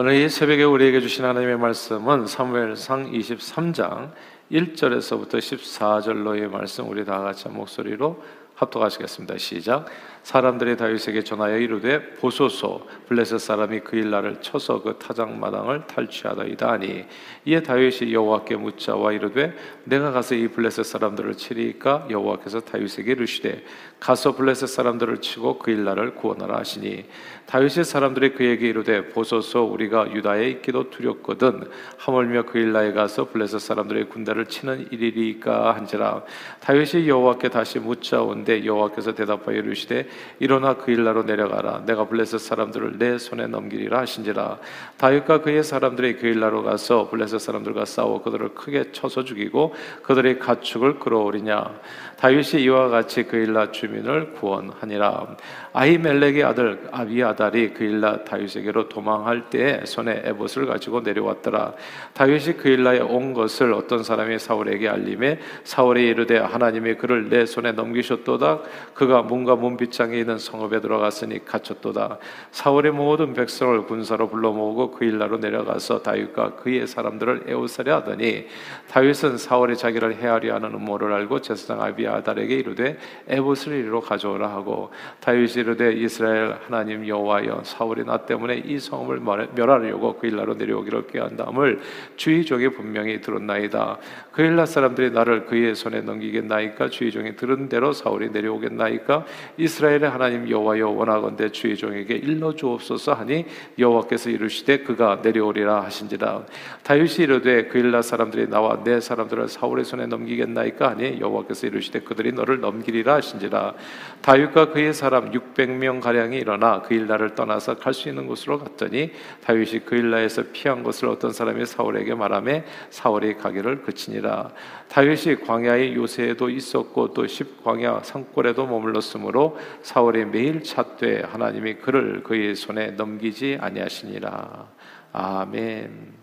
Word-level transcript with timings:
오늘 0.00 0.14
이 0.14 0.28
새벽에 0.28 0.62
우리에게 0.62 1.00
주신 1.00 1.24
하나님의 1.24 1.58
말씀은 1.58 2.28
사무엘상 2.28 3.10
23장 3.10 4.12
1절에서부터 4.52 5.38
14절로의 5.38 6.46
말씀 6.46 6.88
우리 6.88 7.04
다 7.04 7.18
같이 7.18 7.48
목소리로 7.48 8.22
합독하시겠습니다. 8.54 9.38
시작. 9.38 9.86
사람들이 10.28 10.76
다윗에게 10.76 11.24
전하여 11.24 11.56
이르되 11.56 12.16
보소서 12.16 12.86
블레셋 13.06 13.40
사람이 13.40 13.80
그 13.80 13.96
일 13.96 14.10
날을 14.10 14.42
쳐서 14.42 14.82
그 14.82 14.98
타작마당을 14.98 15.86
탈취하다이다 15.86 16.70
하니 16.70 17.06
이에 17.46 17.62
다윗이 17.62 18.12
여호와께 18.12 18.56
묻자와 18.56 19.12
이르되 19.12 19.54
내가 19.84 20.10
가서 20.12 20.34
이 20.34 20.48
블레셋 20.48 20.84
사람들을 20.84 21.34
치리까? 21.38 22.08
여호와께서 22.10 22.60
다윗에게 22.60 23.12
이르시되 23.12 23.64
가서 24.00 24.36
블레셋 24.36 24.68
사람들을 24.68 25.22
치고 25.22 25.58
그 25.60 25.70
일 25.70 25.84
날을 25.84 26.14
구원하라 26.14 26.58
하시니 26.58 27.06
다윗의 27.46 27.84
사람들이 27.84 28.34
그에게 28.34 28.68
이르되 28.68 29.08
보소서 29.08 29.62
우리가 29.62 30.12
유다에 30.12 30.50
있기도 30.50 30.90
두렵거든 30.90 31.70
하물며 31.96 32.42
그 32.42 32.58
일 32.58 32.72
날에 32.72 32.92
가서 32.92 33.30
블레셋 33.30 33.60
사람들의 33.60 34.10
군대를 34.10 34.44
치는 34.44 34.88
일이리까 34.90 35.74
한지라. 35.74 36.22
다윗이 36.60 37.08
여호와께 37.08 37.48
다시 37.48 37.78
묻자온데 37.78 38.66
여호와께서 38.66 39.14
대답하여 39.14 39.56
이르시되 39.56 40.06
일어나 40.38 40.74
그 40.74 40.90
일나로 40.90 41.24
내려가라. 41.24 41.84
내가 41.86 42.06
블레셋 42.06 42.40
사람들을 42.40 42.98
내 42.98 43.18
손에 43.18 43.46
넘기리라 43.46 44.00
하신지라. 44.00 44.58
다윗과 44.96 45.42
그의 45.42 45.62
사람들이 45.62 46.16
그 46.16 46.26
일나로 46.26 46.62
가서 46.62 47.08
블레셋 47.10 47.40
사람들과 47.40 47.84
싸워 47.84 48.22
그들을 48.22 48.54
크게 48.54 48.92
쳐서 48.92 49.24
죽이고 49.24 49.74
그들의 50.02 50.38
가축을 50.38 50.98
끌어오리냐. 50.98 51.80
다윗이 52.18 52.64
이와 52.64 52.88
같이 52.88 53.24
그 53.24 53.36
일나 53.36 53.70
주민을 53.70 54.32
구원하니라. 54.34 55.36
아히멜렉의 55.72 56.42
아들 56.42 56.88
아비아달이 56.90 57.74
그 57.74 57.84
일나 57.84 58.24
다윗에게로 58.24 58.88
도망할 58.88 59.50
때에 59.50 59.84
손에 59.84 60.22
에봇을 60.24 60.66
가지고 60.66 61.00
내려왔더라. 61.00 61.74
다윗이 62.14 62.56
그 62.56 62.68
일나에 62.68 62.98
온 62.98 63.34
것을 63.34 63.72
어떤 63.72 64.02
사람이 64.02 64.38
사울에게 64.40 64.88
알림해 64.88 65.38
사울이 65.62 66.08
이르되 66.08 66.38
하나님이 66.38 66.94
그를 66.94 67.28
내 67.28 67.46
손에 67.46 67.72
넘기셨도다. 67.72 68.60
그가 68.94 69.22
문과 69.22 69.54
문빗장 69.54 70.07
에 70.14 70.20
있는 70.20 70.38
성읍에 70.38 70.80
들어갔으니 70.80 71.44
갇혔도다. 71.44 72.18
사울의 72.50 72.92
모든 72.92 73.34
백성을 73.34 73.82
군사로 73.86 74.28
불러 74.28 74.52
모으고 74.52 74.92
그 74.92 75.04
일나로 75.04 75.38
내려가서 75.38 76.02
다윗과 76.02 76.56
그의 76.56 76.86
사람들을 76.86 77.44
에우사려 77.46 77.96
하더니 77.96 78.46
다윗은 78.90 79.38
사울이 79.38 79.76
자기를 79.76 80.16
해하려 80.16 80.54
하는 80.54 80.74
음모를 80.74 81.12
알고 81.12 81.40
제사장 81.40 81.82
아비아달에게 81.82 82.54
이르되 82.56 82.98
에봇을 83.28 83.72
이리로 83.72 84.00
가져오라 84.00 84.48
하고 84.48 84.90
다윗이 85.20 85.54
이르되 85.54 85.92
이스라엘 85.92 86.56
하나님 86.66 87.06
여호와여 87.06 87.62
사울이 87.64 88.04
나 88.04 88.18
때문에 88.18 88.62
이 88.64 88.78
성읍을 88.78 89.20
멸하려고 89.54 90.16
그 90.18 90.26
일나로 90.26 90.54
내려오기를 90.54 91.06
꾀한 91.08 91.36
다음을 91.36 91.80
주의 92.16 92.44
종이 92.44 92.68
분명히 92.68 93.20
들었나이다. 93.20 93.98
그 94.32 94.42
일나 94.42 94.66
사람들이 94.66 95.10
나를 95.10 95.46
그의 95.46 95.74
손에 95.74 96.00
넘기겠나이까? 96.00 96.90
주의 96.90 97.10
종이 97.10 97.34
들은 97.36 97.68
대로 97.68 97.92
사울이 97.92 98.30
내려오겠나이까? 98.30 99.24
이스라엘 99.56 99.87
의 99.90 100.08
하나님 100.08 100.48
여호와여 100.48 100.88
원하건대 100.88 101.50
주의 101.50 101.76
종에게 101.76 102.14
일러 102.14 102.54
주옵소서 102.54 103.12
하니 103.12 103.44
여호와께서 103.78 104.30
이르시되 104.30 104.78
그가 104.78 105.20
내려오리라 105.22 105.82
하신지라. 105.82 106.44
다윗이 106.82 107.24
이르되 107.24 107.66
그 107.66 107.78
일나 107.78 108.00
사람들이 108.00 108.48
나와 108.48 108.82
내 108.82 109.00
사람들을 109.00 109.48
사울의 109.48 109.84
손에 109.84 110.06
넘기겠나이까 110.06 110.90
하니 110.90 111.20
여호와께서 111.20 111.66
이르시되 111.66 112.00
그들이 112.00 112.32
너를 112.32 112.60
넘기리라 112.60 113.16
하신지라. 113.16 113.74
다윗과 114.22 114.70
그의 114.72 114.94
사람 114.94 115.30
600명 115.30 116.00
가량이 116.00 116.38
일어나 116.38 116.82
그 116.82 116.94
일나를 116.94 117.34
떠나서 117.34 117.76
갈 117.76 117.98
수 117.98 118.08
있는 118.08 118.26
곳으로 118.26 118.58
갔더니 118.58 119.10
다윗이 119.44 119.80
그 119.80 119.96
일나에서 119.96 120.44
피한 120.52 120.82
것을 120.82 121.08
어떤 121.08 121.32
사람이 121.32 121.66
사울에게 121.66 122.14
말하매 122.14 122.64
사울이 122.90 123.36
가기를 123.36 123.82
그치니라. 123.82 124.52
다윗이 124.88 125.40
광야의 125.46 125.94
요새에도 125.94 126.48
있었고 126.48 127.12
또 127.12 127.26
십광야 127.26 128.00
산골에도 128.04 128.66
머물렀으므로 128.66 129.58
사울이 129.82 130.24
매일 130.26 130.62
찾되 130.62 131.22
하나님이 131.22 131.74
그를 131.76 132.22
그의 132.22 132.54
손에 132.54 132.92
넘기지 132.92 133.58
아니하시니라 133.60 134.68
아멘. 135.12 136.14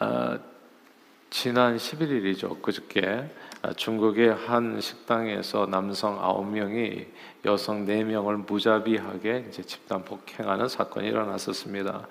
어, 0.00 0.38
지난 1.30 1.76
11일이죠. 1.76 2.62
그저께 2.62 3.28
아, 3.62 3.72
중국의 3.72 4.32
한 4.32 4.80
식당에서 4.80 5.66
남성 5.66 6.18
9명이 6.18 7.06
여성 7.44 7.84
4명을 7.84 8.46
무자비하게 8.46 9.46
이제 9.48 9.62
집단 9.62 10.04
폭행하는 10.04 10.68
사건이 10.68 11.08
일어났었습니다. 11.08 12.06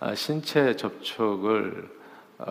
아, 0.00 0.14
신체 0.14 0.76
접촉을 0.76 1.88
아, 1.88 2.03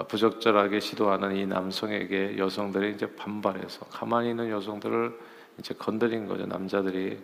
부적절하게 0.08 0.80
시도하는 0.80 1.36
이 1.36 1.46
남성에게 1.46 2.38
여성들이 2.38 2.92
이제 2.92 3.06
반발해서 3.16 3.86
가만히 3.88 4.30
있는 4.30 4.50
여성들을 4.50 5.20
이제 5.60 5.74
건드린 5.74 6.28
거죠 6.28 6.46
남자들이. 6.46 7.20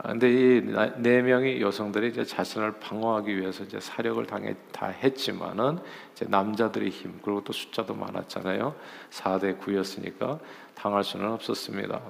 근데 0.00 0.30
이 0.30 0.62
네 0.98 1.22
명의 1.22 1.60
여성들이 1.60 2.10
이제 2.10 2.24
자신을 2.24 2.78
방어하기 2.78 3.36
위해서 3.36 3.64
이제 3.64 3.80
사력을 3.80 4.24
당해 4.26 4.54
다 4.70 4.86
했지만은 4.86 5.78
이제 6.12 6.24
남자들의 6.28 6.88
힘 6.90 7.18
그리고 7.20 7.42
또 7.42 7.52
숫자도 7.52 7.94
많았잖아요. 7.94 8.74
4대 9.10 9.58
9였으니까 9.58 10.38
당할 10.76 11.02
수는 11.02 11.32
없었습니다. 11.32 12.00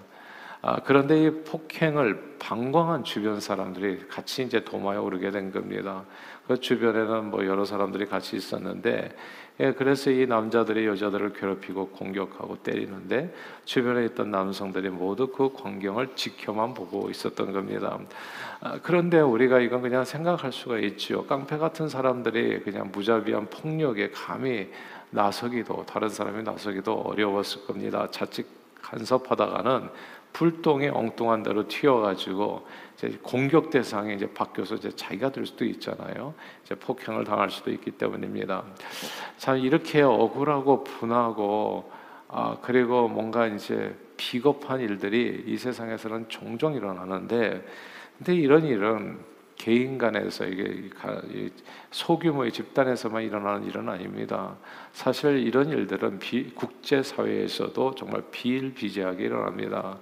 아, 0.61 0.81
그런데 0.85 1.23
이 1.23 1.31
폭행을 1.45 2.37
방광한 2.39 3.05
주변 3.05 3.41
사람들이 3.41 4.09
같이 4.09 4.43
이제 4.43 4.65
도마에 4.65 4.97
오르게 4.97 5.31
된 5.31 5.53
겁니다. 5.53 6.05
그 6.47 6.59
주변에는 6.61 7.31
뭐 7.31 7.47
여러 7.47 7.65
사람들이 7.65 8.07
같이 8.07 8.37
있었는데 8.37 9.15
예, 9.61 9.73
그래서 9.73 10.11
이 10.11 10.27
남자들이 10.27 10.87
여자들을 10.87 11.33
괴롭히고 11.33 11.89
공격하고 11.89 12.63
때리는데 12.63 13.35
주변에 13.65 14.05
있던 14.07 14.31
남성들이 14.31 14.89
모두 14.89 15.29
그 15.29 15.53
광경을 15.53 16.15
지켜만 16.15 16.75
보고 16.75 17.11
있었던 17.11 17.53
겁니다. 17.53 17.99
아, 18.61 18.79
그런데 18.83 19.21
우리가 19.21 19.59
이건 19.59 19.83
그냥 19.83 20.05
생각할 20.05 20.53
수가 20.53 20.79
있죠. 20.79 21.27
깡패 21.27 21.59
같은 21.59 21.89
사람들이 21.89 22.61
그냥 22.61 22.91
무자비한 22.93 23.47
폭력에 23.51 24.11
감히 24.11 24.71
나서기도 25.11 25.85
다른 25.87 26.09
사람이 26.09 26.45
나서기도 26.45 26.95
어려웠을 26.95 27.67
겁니다. 27.67 28.07
자칫 28.11 28.47
간섭하다가는 28.81 29.89
불똥에 30.33 30.89
엉뚱한 30.89 31.43
대로 31.43 31.67
튀어가지고 31.67 32.67
이제 32.95 33.19
공격 33.23 33.71
대상이 33.71 34.15
이제 34.15 34.33
바뀌어서 34.33 34.77
이제 34.77 34.91
자기가 34.91 35.31
될 35.31 35.47
수도 35.47 35.65
있잖아요. 35.65 36.35
이제 36.65 36.75
폭행을 36.75 37.25
당할 37.25 37.51
수도 37.51 37.71
있기 37.71 37.93
때문입니다. 37.93 38.65
참 39.37 39.59
이렇게 39.59 40.03
억울하고 40.03 40.85
분하고 40.85 41.91
아 42.29 42.59
그리고 42.63 43.09
뭔가 43.09 43.47
이제 43.47 43.97
비겁한 44.17 44.81
일들이 44.81 45.45
이 45.47 45.57
세상에서는 45.57 46.29
종종 46.29 46.75
일어나는데 46.75 47.65
근데 48.19 48.35
이런 48.35 48.65
일은 48.65 49.19
개인 49.59 49.99
간에서 49.99 50.47
이게 50.47 50.89
소규모의 51.91 52.53
집단에서만 52.53 53.25
일어나는 53.25 53.67
일은 53.67 53.89
아닙니다. 53.89 54.57
사실 54.93 55.39
이런 55.39 55.69
일들은 55.69 56.21
국제 56.55 57.03
사회에서도 57.03 57.95
정말 57.97 58.23
비일비재하게 58.31 59.25
일어납니다. 59.25 59.99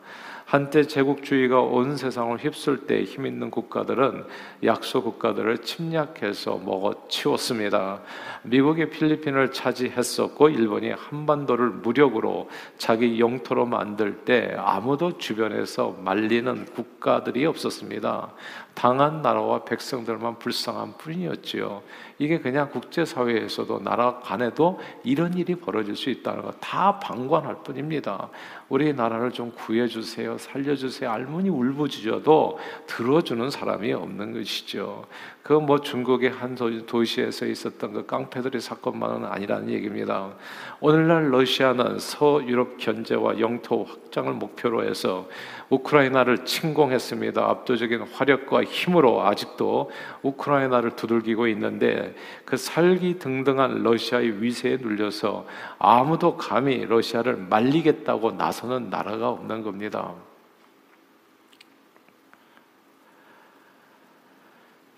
한때 0.46 0.84
제국주의가 0.86 1.60
온 1.60 1.96
세상을 1.96 2.38
휩쓸 2.38 2.86
때 2.86 3.04
힘 3.04 3.26
있는 3.26 3.50
국가들은 3.50 4.24
약소 4.62 5.02
국가들을 5.02 5.58
침략해서 5.58 6.58
먹어치웠습니다. 6.58 8.00
미국이 8.44 8.88
필리핀을 8.88 9.50
차지했었고 9.50 10.50
일본이 10.50 10.90
한반도를 10.90 11.70
무력으로 11.70 12.48
자기 12.78 13.18
영토로 13.18 13.66
만들 13.66 14.18
때 14.24 14.54
아무도 14.56 15.18
주변에서 15.18 15.96
말리는 16.04 16.66
국가들이 16.66 17.44
없었습니다. 17.44 18.32
당한 18.74 19.22
나라와 19.22 19.64
백성들만 19.64 20.38
불쌍한 20.38 20.98
뿐이었지요. 20.98 21.82
이게 22.18 22.38
그냥 22.38 22.70
국제사회에서도 22.70 23.80
나라 23.82 24.20
간에도 24.20 24.78
이런 25.02 25.34
일이 25.36 25.56
벌어질 25.56 25.96
수 25.96 26.08
있다는 26.10 26.42
거 26.42 26.52
다 26.60 26.98
방관할 26.98 27.62
뿐입니다. 27.64 28.28
우리 28.68 28.92
나라를 28.92 29.30
좀 29.32 29.52
구해주세요, 29.52 30.35
살려주세요. 30.38 31.10
알문이 31.10 31.48
울부짖어도 31.50 32.58
들어주는 32.86 33.50
사람이 33.50 33.92
없는 33.92 34.32
것이죠. 34.32 35.04
그 35.42 35.66
뭐 35.66 35.80
중국의 35.80 36.30
한 36.30 36.54
도시에서 36.54 37.46
있었던 37.46 37.92
그 37.92 38.06
깡패들의 38.06 38.60
사건만은 38.60 39.26
아니라는 39.26 39.70
얘기입니다. 39.70 40.32
오늘날 40.80 41.30
러시아는 41.32 41.98
서유럽 41.98 42.78
견제와 42.78 43.38
영토 43.40 43.84
확장을 43.84 44.32
목표로 44.32 44.84
해서 44.84 45.28
우크라이나를 45.70 46.44
침공했습니다. 46.44 47.42
압도적인 47.42 48.02
화력과 48.02 48.64
힘으로 48.64 49.22
아직도 49.22 49.90
우크라이나를 50.22 50.94
두들기고 50.94 51.48
있는데 51.48 52.14
그 52.44 52.56
살기 52.56 53.18
등등한 53.18 53.82
러시아의 53.82 54.42
위세에 54.42 54.76
눌려서 54.76 55.46
아무도 55.78 56.36
감히 56.36 56.84
러시아를 56.84 57.36
말리겠다고 57.36 58.32
나서는 58.32 58.90
나라가 58.90 59.30
없는 59.30 59.62
겁니다. 59.62 60.14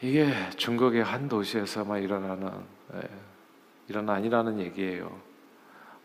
이게 0.01 0.33
중국의 0.57 1.03
한 1.03 1.29
도시에서만 1.29 2.03
일어나는 2.03 2.51
예, 2.95 3.01
일어나 3.89 4.15
아니라는 4.15 4.61
얘기예요. 4.61 5.11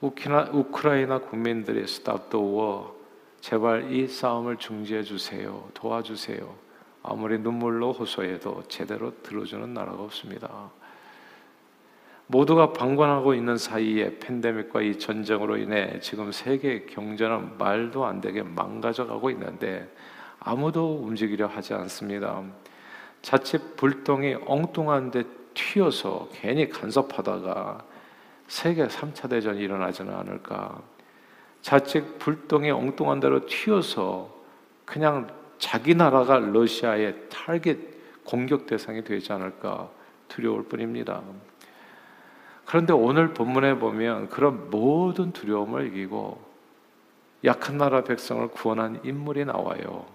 우크라이나 0.01 1.19
국민들이 1.19 1.81
stop 1.81 2.30
the 2.30 2.44
war. 2.44 2.92
제발 3.43 3.91
이 3.91 4.07
싸움을 4.07 4.55
중지해 4.55 5.03
주세요. 5.03 5.69
도와주세요. 5.73 6.49
아무리 7.03 7.37
눈물로 7.37 7.91
호소해도 7.91 8.63
제대로 8.69 9.21
들어주는 9.21 9.73
나라가 9.73 10.01
없습니다. 10.03 10.71
모두가 12.27 12.71
방관하고 12.71 13.33
있는 13.33 13.57
사이에 13.57 14.17
팬데믹과 14.19 14.81
이 14.83 14.97
전쟁으로 14.97 15.57
인해 15.57 15.99
지금 15.99 16.31
세계 16.31 16.85
경제는 16.85 17.57
말도 17.57 18.05
안 18.05 18.21
되게 18.21 18.41
망가져가고 18.41 19.29
있는데 19.31 19.93
아무도 20.39 21.01
움직이려 21.03 21.47
하지 21.47 21.73
않습니다. 21.73 22.41
자칫 23.21 23.75
불똥이 23.75 24.37
엉뚱한 24.45 25.11
데 25.11 25.23
튀어서 25.53 26.29
괜히 26.31 26.69
간섭하다가 26.69 27.83
세계 28.47 28.87
3차 28.87 29.29
대전이 29.29 29.59
일어나지는 29.59 30.15
않을까. 30.15 30.92
자칫 31.63 32.19
불똥이 32.19 32.69
엉뚱한 32.69 33.21
데로 33.21 33.45
튀어서 33.48 34.30
그냥 34.86 35.33
자기 35.57 35.95
나라가 35.95 36.38
러시아의 36.38 37.30
타겟 37.30 37.80
공격 38.25 38.68
대상이 38.68 39.04
되지 39.04 39.31
않을까 39.31 39.89
두려울 40.27 40.65
뿐입니다. 40.65 41.21
그런데 42.65 42.92
오늘 42.92 43.33
본문에 43.33 43.80
보면 43.80 44.30
그런 44.30 44.69
모든 44.69 45.31
두려움을 45.31 45.88
이기고 45.88 46.54
약한 47.45 47.77
나라 47.77 48.04
백성을 48.04 48.45
구원한 48.50 49.00
인물이 49.04 49.45
나와요. 49.45 50.06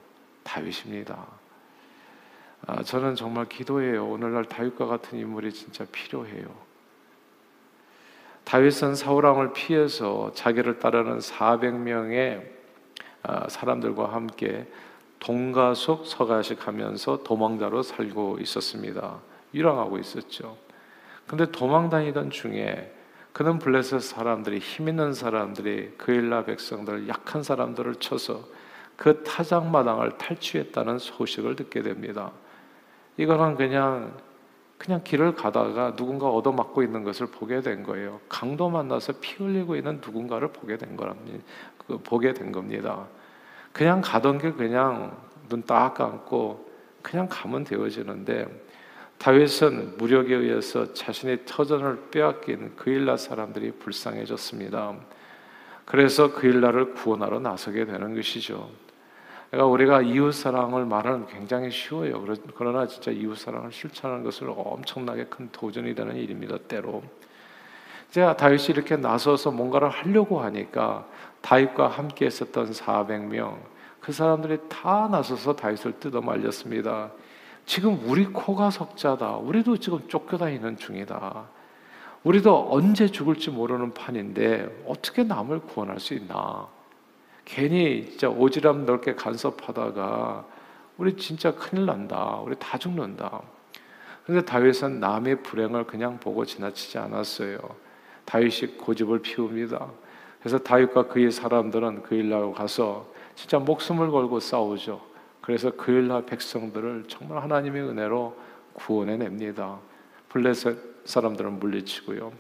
다윗입니다. 0.43 1.27
아, 2.67 2.83
저는 2.83 3.15
정말 3.15 3.47
기도해요. 3.47 4.07
오늘날 4.07 4.45
다윗과 4.45 4.85
같은 4.85 5.19
인물이 5.19 5.53
진짜 5.53 5.87
필요해요. 5.91 6.68
다윗은 8.49 8.95
사울 8.95 9.27
왕을 9.27 9.53
피해서 9.53 10.33
자기를 10.35 10.79
따르는 10.79 11.19
400명의 11.19 12.47
아, 13.23 13.47
사람들과 13.47 14.15
함께 14.15 14.67
동가속 15.19 16.07
서가식하면서 16.07 17.25
도망자로 17.25 17.83
살고 17.83 18.39
있었습니다. 18.41 19.19
유랑하고 19.53 19.99
있었죠. 19.99 20.57
근데 21.27 21.45
도망 21.51 21.91
다니던 21.91 22.31
중에 22.31 22.91
그는 23.35 23.59
블레셋 23.59 24.01
사람들이 24.01 24.61
힘 24.61 24.89
있는 24.89 25.13
사람들이 25.13 25.97
그일라 25.99 26.47
백성들 26.47 27.07
약한 27.07 27.43
사람들을 27.43 27.97
쳐서 27.97 28.45
그 28.97 29.23
타작 29.25 29.67
마당을 29.67 30.17
탈취했다는 30.17 30.99
소식을 30.99 31.55
듣게 31.55 31.83
됩니다. 31.83 32.33
이거는 33.19 33.57
그냥 33.57 34.17
그냥 34.79 35.03
길을 35.03 35.35
가다가 35.35 35.97
누군가 35.97 36.29
얻어맞고 36.29 36.83
있는 36.83 37.03
것을 37.03 37.27
보게 37.27 37.61
된 37.61 37.83
거예요. 37.83 38.21
강도 38.29 38.71
만나서 38.71 39.15
피 39.21 39.35
흘리고 39.35 39.77
있는 39.77 39.97
누군가를 39.97 40.49
보게 40.49 40.79
된 40.79 40.97
거랍니다. 40.97 41.45
그 41.87 41.99
보게 41.99 42.33
된 42.33 42.53
겁니다. 42.53 43.07
그냥 43.73 44.01
가던 44.01 44.39
길 44.39 44.55
그냥 44.55 45.17
눈 45.49 45.63
딱 45.63 45.95
감고 45.95 46.69
그냥 47.03 47.27
가면 47.31 47.65
되어지는데 47.65 48.47
다윗은 49.19 49.97
무력에 49.97 50.35
의해서 50.35 50.93
자신의 50.93 51.41
터전을 51.45 52.11
빼앗긴 52.11 52.77
그일라 52.77 53.17
사람들이 53.17 53.73
불쌍해졌습니다. 53.73 54.95
그래서 55.85 56.33
그일라를 56.33 56.95
구원하러 56.95 57.41
나서게 57.41 57.87
되는 57.87 58.15
것이죠. 58.15 58.71
그러니까 59.51 59.67
우리가 59.67 60.03
이웃 60.03 60.33
사랑을 60.33 60.85
말하는 60.85 61.27
굉장히 61.27 61.71
쉬워요. 61.71 62.25
그러나 62.55 62.87
진짜 62.87 63.11
이웃 63.11 63.37
사랑을 63.39 63.73
실천하는 63.73 64.23
것을 64.23 64.53
엄청나게 64.55 65.25
큰 65.27 65.49
도전이 65.51 65.95
되는 65.95 66.17
일입니다. 66.17 66.59
때로 66.69 67.03
제가 68.11 68.37
다윗이 68.37 68.67
이렇게 68.71 68.97
나서서 68.97 69.51
뭔가를 69.51 69.89
하려고 69.89 70.41
하니까 70.41 71.07
다윗과 71.41 71.89
함께 71.89 72.27
있었던 72.27 72.73
400명 72.73 73.59
그 74.01 74.13
사람들이 74.13 74.59
다 74.69 75.09
나서서 75.11 75.57
다윗을 75.57 76.01
뜯어 76.01 76.21
말렸습니다. 76.21 77.11
지금 77.67 78.01
우리 78.07 78.25
코가 78.25 78.71
석자다. 78.71 79.37
우리도 79.37 79.77
지금 79.77 80.09
쫓겨다니는 80.09 80.79
중이다. 80.79 81.45
우리도 82.25 82.69
언제 82.71 83.07
죽을지 83.07 83.51
모르는 83.51 83.93
판인데 83.93 84.85
어떻게 84.87 85.25
남을 85.25 85.61
구원할 85.61 86.01
수 86.01 86.15
있나? 86.15 86.67
괜히 87.49 88.05
진짜 88.11 88.29
오지랖 88.29 88.85
넓게 88.85 89.15
간섭하다가 89.15 90.45
우리 90.99 91.17
진짜 91.17 91.55
큰일 91.55 91.87
난다. 91.87 92.41
우리 92.45 92.55
다 92.59 92.77
죽는다. 92.77 93.41
그런데 94.25 94.45
다윗은 94.45 95.01
남의 95.01 95.43
불행을 95.43 95.87
그냥 95.87 96.21
보고 96.21 96.45
지나치지 96.45 96.99
않았어요. 96.99 97.59
다윗이 98.27 98.77
고집을 98.77 99.23
피웁니다. 99.23 99.89
그래서 100.41 100.59
다윗과 100.59 101.09
그의 101.09 101.33
사람들은 101.33 102.03
그일라로 102.03 102.53
가서 102.53 103.09
진짜 103.35 103.59
목숨을 103.59 104.11
걸고 104.11 104.41
싸우죠. 104.41 105.01
그래서 105.41 105.71
그일라 105.71 106.27
백성들을 106.27 107.05
정말 107.09 107.43
하나님의 107.43 107.83
은혜로 107.83 108.37
구원해 108.75 109.17
냅니다. 109.17 109.79
블레셋 110.29 110.77
사람들은 111.07 111.59
물리치고요. 111.59 112.31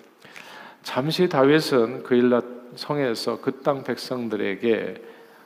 잠시 0.82 1.30
다윗은 1.30 2.02
그일라 2.02 2.42
성에서 2.76 3.40
그 3.40 3.62
땅 3.62 3.82
백성들에게 3.84 5.02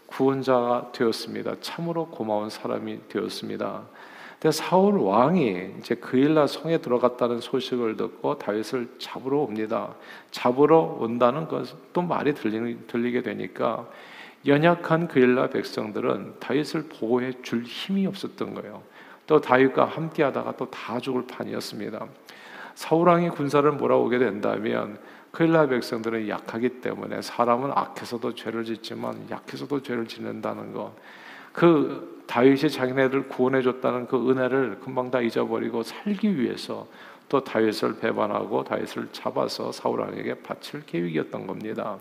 구원자가 0.07 0.93
되었습니다. 0.93 1.57
참으로 1.61 2.07
고마운 2.07 2.51
사람이 2.51 3.09
되었습니다. 3.09 3.83
근데 4.39 4.53
사울 4.53 4.99
왕이 4.99 5.71
이제 5.79 5.95
그일라 5.95 6.47
성에 6.47 6.79
들어갔다는 6.79 7.41
소식을 7.41 7.97
듣고 7.97 8.39
다윗을 8.39 8.89
잡으러 8.99 9.39
옵니다. 9.39 9.95
잡으러 10.31 10.97
온다는 10.99 11.47
것도 11.49 12.03
말이 12.03 12.35
들리, 12.35 12.77
들리게 12.89 13.23
되니까 13.23 13.89
연약한 14.47 15.07
그일라 15.07 15.49
백성들은 15.51 16.35
다윗을 16.41 16.89
보호해 16.89 17.33
줄 17.43 17.63
힘이 17.63 18.07
없었던 18.09 18.55
거예요. 18.55 18.83
또 19.27 19.41
다윗과 19.41 19.85
함께하다가 19.85 20.57
또 20.57 20.67
다 20.67 20.99
죽을 20.99 21.25
판이었습니다. 21.27 22.05
사울 22.75 23.09
왕이 23.09 23.31
군사를 23.31 23.71
몰아오게 23.71 24.19
된다면 24.19 24.99
그일라 25.33 25.67
백성들은 25.67 26.29
약하기 26.29 26.81
때문에 26.81 27.23
사람은 27.23 27.73
악해서도 27.75 28.35
죄를 28.35 28.65
짓지만 28.65 29.27
약해서도 29.31 29.83
죄를 29.83 30.07
짓는다는 30.07 30.73
것. 30.73 30.93
그 31.53 32.23
다윗이 32.27 32.71
자기네들 32.71 33.29
구원해 33.29 33.63
줬다는 33.63 34.07
그 34.07 34.31
은혜를 34.31 34.81
금방 34.81 35.11
다 35.11 35.21
잊어버리고 35.21 35.83
살기 35.83 36.39
위해서 36.39 36.87
또 37.29 37.43
다윗을 37.43 37.99
배반하고 37.99 38.63
다윗을 38.63 39.09
잡아서 39.13 39.73
사울 39.73 40.01
왕에게 40.01 40.43
바칠 40.43 40.85
계획이었던 40.85 41.47
겁니다. 41.47 41.99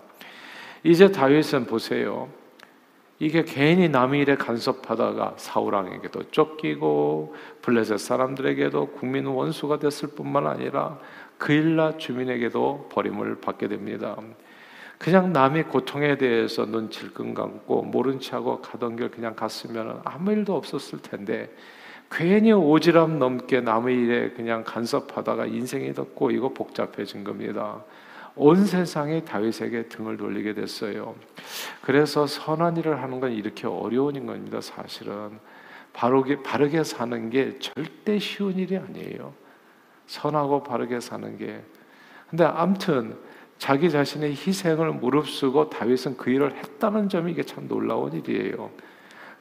이제 0.84 1.10
다윗은 1.10 1.66
보세요. 1.66 2.28
이게 3.20 3.44
괜히 3.44 3.88
남의 3.88 4.22
일에 4.22 4.36
간섭하다가 4.36 5.36
사울 5.38 5.76
왕에게도 5.76 6.32
쫓기고 6.32 7.36
블레셋 7.62 8.00
사람들에게도 8.00 8.88
국민 8.88 9.28
원수가 9.28 9.78
됐을 9.78 10.10
뿐만 10.10 10.48
아니라 10.48 10.98
그일라 11.42 11.98
주민에게도 11.98 12.90
버림을 12.92 13.42
받게 13.42 13.68
됩니다. 13.68 14.16
그냥 15.00 15.34
남의 15.34 15.70
고통에 15.70 16.16
대해서 16.16 16.68
눈 16.68 16.92
질끈 16.92 17.34
감고 17.34 17.82
모른 17.82 18.20
체하고 18.20 18.62
가던 18.62 18.96
길 18.96 19.10
그냥 19.10 19.36
갔으면 19.36 20.02
아무 20.06 20.32
일도 20.32 20.56
없었을 20.56 21.02
텐데 21.02 21.50
괜히 22.12 22.52
오지랖 22.52 23.18
넘게 23.18 23.62
남의 23.62 23.96
일에 23.96 24.30
그냥 24.30 24.64
간섭하다가 24.64 25.48
인생이 25.48 25.96
더 25.96 26.04
꼬이고 26.04 26.54
복잡해진 26.54 27.24
겁니다. 27.24 27.84
온 28.36 28.64
세상이 28.64 29.26
다윗에게 29.26 29.88
등을 29.88 30.18
돌리게 30.18 30.54
됐어요. 30.54 31.16
그래서 31.82 32.28
선한 32.28 32.78
일을 32.78 33.02
하는 33.02 33.20
건 33.20 33.32
이렇게 33.32 33.66
어려운 33.66 34.28
겁니다. 34.28 34.62
사실은 34.62 35.40
바르게 35.94 36.44
바르게 36.44 36.84
사는 36.84 37.32
게 37.32 37.58
절대 37.58 38.20
쉬운 38.20 38.60
일이 38.60 38.78
아니에요. 38.78 39.41
선하고 40.12 40.64
바르게 40.64 41.00
사는 41.00 41.38
게. 41.38 41.62
근데 42.30 42.44
아무튼 42.44 43.16
자기 43.58 43.90
자신의 43.90 44.32
희생을 44.32 44.92
무릅쓰고 44.94 45.70
다윗은 45.70 46.18
그 46.18 46.30
일을 46.30 46.56
했다는 46.58 47.08
점이 47.08 47.32
이게 47.32 47.44
참 47.44 47.68
놀라운 47.68 48.12
일이에요. 48.12 48.72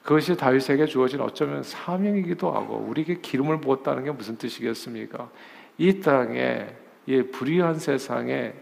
그것이 0.03 0.37
다윗에게 0.37 0.85
주어진 0.85 1.19
어쩌면 1.21 1.63
사명이기도 1.63 2.51
하고 2.51 2.77
우리에게 2.77 3.15
기름을 3.21 3.59
부었다는 3.59 4.05
게 4.05 4.11
무슨 4.11 4.37
뜻이겠습니까? 4.37 5.29
이 5.77 5.99
땅에 5.99 6.67
이 7.05 7.21
불의한 7.21 7.77
세상에 7.77 8.53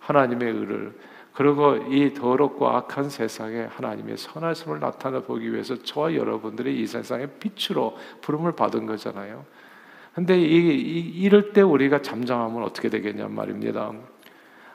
하나님의 0.00 0.52
의를 0.52 0.94
그리고 1.34 1.76
이 1.76 2.14
더럽고 2.14 2.68
악한 2.68 3.10
세상에 3.10 3.62
하나님의 3.64 4.16
선하심을 4.16 4.80
나타내 4.80 5.22
보기 5.22 5.52
위해서 5.52 5.80
저와 5.82 6.14
여러분들이 6.14 6.80
이 6.80 6.86
세상의 6.86 7.28
빛으로 7.38 7.96
부름을 8.22 8.52
받은 8.52 8.86
거잖아요. 8.86 9.44
근데 10.18 10.36
이, 10.36 10.42
이, 10.42 10.98
이럴 11.20 11.52
때 11.52 11.62
우리가 11.62 12.02
잠잠하면 12.02 12.64
어떻게 12.64 12.90
되겠냐 12.90 13.28
말입니다. 13.28 13.92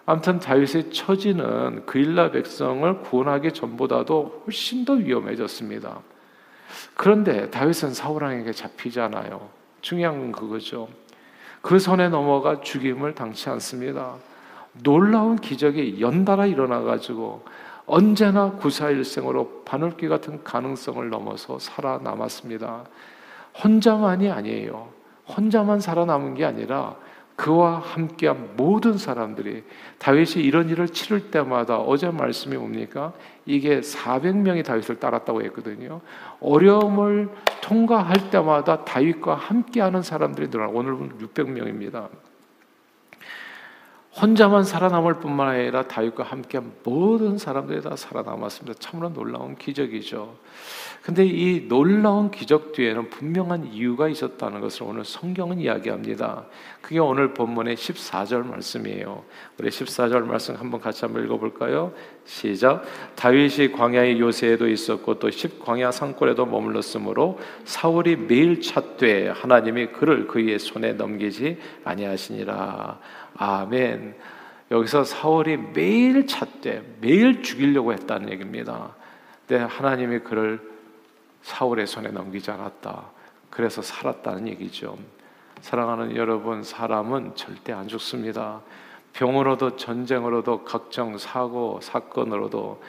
아무튼 0.06 0.40
다윗의 0.40 0.92
처지는 0.92 1.86
그일라 1.86 2.32
백성을 2.32 3.02
구원하기 3.02 3.52
전보다도 3.52 4.44
훨씬 4.46 4.86
더 4.86 4.94
위험해졌습니다. 4.94 6.00
그런데 6.94 7.50
다윗은 7.50 7.94
사울 7.94 8.24
왕에게 8.24 8.54
잡히잖아요. 8.54 9.50
중요한 9.82 10.18
건 10.18 10.32
그거죠. 10.32 10.88
그 11.62 11.78
손에 11.78 12.08
넘어가 12.08 12.62
죽임을 12.62 13.14
당치 13.14 13.50
않습니다. 13.50 14.16
놀라운 14.82 15.36
기적이 15.36 16.00
연달아 16.00 16.46
일어나가지고 16.46 17.44
언제나 17.86 18.52
구사일생으로 18.52 19.64
바늘귀 19.66 20.08
같은 20.08 20.42
가능성을 20.42 21.10
넘어서 21.10 21.60
살아남았습니다. 21.60 22.86
혼자만이 23.62 24.32
아니에요. 24.32 25.03
혼자만 25.27 25.80
살아남은 25.80 26.36
게 26.36 26.46
아니라 26.46 26.96
그와 27.36 27.80
함께한 27.80 28.56
모든 28.56 28.98
사람들이 28.98 29.63
다윗이 29.98 30.44
이런 30.44 30.70
일을 30.70 30.89
치를 30.89 31.32
때마다 31.32 31.77
어제 31.77 32.10
말씀이 32.10 32.56
뭡니까? 32.56 33.13
이게 33.46 33.82
400명이 33.82 34.63
다윗을 34.63 35.00
따랐다고 35.00 35.42
했거든요. 35.44 36.01
어려움을 36.39 37.30
통과할 37.62 38.30
때마다 38.30 38.86
다윗과 38.86 39.36
함께하는 39.36 40.03
사람들이 40.03 40.50
늘어 40.50 40.70
오늘은 40.70 41.18
600명입니다. 41.20 42.08
혼자만 44.22 44.63
살아남을 44.63 45.15
뿐만 45.15 45.48
아니라 45.48 45.88
다윗과 45.88 46.24
함께한 46.24 46.72
모든 46.84 47.38
사람들이 47.38 47.82
다 47.82 47.96
살아남았습니다. 47.96 48.77
참으로 48.79 49.10
놀라운 49.10 49.55
기적이죠. 49.55 50.36
근데 51.01 51.25
이 51.25 51.67
놀라운 51.67 52.32
기적 52.32 52.72
뒤에는 52.72 53.10
분명한 53.10 53.74
이유가 53.74 54.08
있었다는 54.08 54.62
것을 54.62 54.84
오늘 54.84 55.03
성경은 55.03 55.60
이야기합니다. 55.60 56.46
그게 56.82 57.00
오늘 57.00 57.34
본문의 57.34 57.75
14절 57.75 58.46
말씀이에요. 58.46 59.24
우리 59.60 59.70
14절 59.70 60.24
말씀 60.25 60.55
한번 60.55 60.79
같이 60.79 61.03
한번 61.03 61.25
읽어볼까요? 61.25 61.91
시작. 62.24 62.84
다윗이 63.15 63.74
광야의 63.74 64.20
요새에도 64.22 64.70
있었고 64.70 65.20
또 65.20 65.29
십광야 65.29 65.91
산골에도 65.91 66.46
머물렀으므로 66.46 67.38
사울이 67.65 68.15
매일 68.15 68.62
찾되 68.62 69.27
하나님이 69.27 69.88
그를 69.88 70.27
그의 70.27 70.58
손에 70.58 70.93
넘기지 70.93 71.58
아니하시니라. 71.84 73.00
아멘. 73.38 74.16
여기서 74.72 75.04
사울이 75.04 75.58
매일 75.58 76.25
찾되 76.25 76.98
매일 77.02 77.44
죽이려고 77.44 77.94
했다는 77.94 78.32
얘기입니다. 78.32 78.96
근데 79.48 79.63
하나님이 79.63 80.20
그를 80.20 80.62
사울의 81.42 81.88
손에 81.88 82.10
넘기지 82.10 82.50
않았다. 82.52 83.04
그래서 83.50 83.82
살았다는 83.82 84.48
얘기죠. 84.48 84.98
사랑하는 85.62 86.16
여러분, 86.16 86.63
사람은 86.63 87.36
절대 87.36 87.72
안 87.72 87.88
죽습니다. 87.88 88.62
병으로도 89.13 89.75
전쟁으로도 89.75 90.63
각종 90.63 91.18
사고 91.18 91.80
사건으로도 91.82 92.82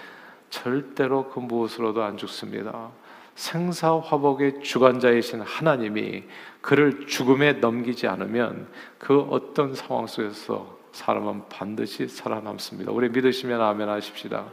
절대로 0.48 1.28
그 1.28 1.40
무엇으로도 1.40 2.02
안 2.02 2.16
죽습니다. 2.16 2.90
생사화복의 3.34 4.60
주관자이신 4.62 5.40
하나님이 5.40 6.24
그를 6.60 7.06
죽음에 7.06 7.54
넘기지 7.54 8.06
않으면 8.06 8.68
그 8.98 9.20
어떤 9.20 9.74
상황 9.74 10.06
속에서 10.06 10.78
사람은 10.92 11.48
반드시 11.48 12.06
살아남습니다. 12.06 12.92
우리 12.92 13.08
믿으시면 13.08 13.60
아멘 13.60 13.88
하십시다. 13.88 14.46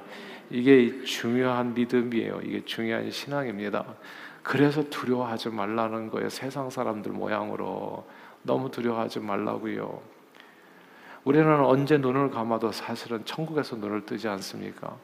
이게 0.50 1.04
중요한 1.04 1.74
믿음이에요. 1.74 2.42
이게 2.44 2.66
중요한 2.66 3.10
신앙입니다. 3.12 3.86
그래서 4.44 4.84
두려워하지 4.90 5.50
말라는 5.50 6.10
거예요. 6.10 6.30
세상 6.30 6.70
사람들 6.70 7.12
모양으로 7.12 8.06
너무 8.42 8.72
두려워하지 8.72 9.20
말라고요. 9.20 10.02
우리는 11.24 11.64
언제 11.64 11.98
눈을 11.98 12.32
감아도 12.32 12.72
사실은 12.72 13.24
천국에서 13.26 13.76
눈을 13.76 14.06
뜨지 14.08 14.28
않습니까? 14.28 14.98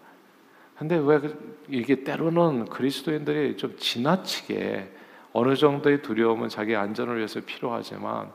근데 0.78 0.96
왜 0.98 1.20
그, 1.20 1.66
이게 1.70 2.04
때로는 2.04 2.66
그리스도인들이 2.66 3.58
좀 3.58 3.76
지나치게 3.78 4.94
어느 5.34 5.56
정도의 5.56 6.02
두려움은 6.02 6.50
자기 6.50 6.76
안전을 6.76 7.18
위해서 7.18 7.40
필요하지만 7.42 8.32